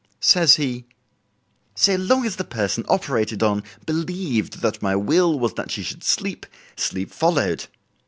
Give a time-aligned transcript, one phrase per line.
[0.19, 0.85] Says he:
[1.75, 6.03] "So long as the person operated on believed that my will was that she should
[6.03, 7.67] sleep, sleep followed.